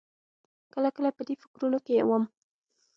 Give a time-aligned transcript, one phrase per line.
[0.73, 2.23] کله کله په دې فکرونو کې وم.